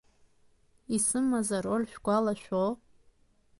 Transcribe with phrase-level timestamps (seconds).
[0.95, 2.63] Исымаз ароль шәгәалашәо?!